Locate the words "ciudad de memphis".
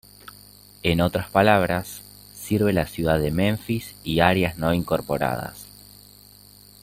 2.87-3.93